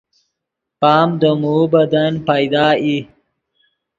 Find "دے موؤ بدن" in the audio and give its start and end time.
1.21-2.13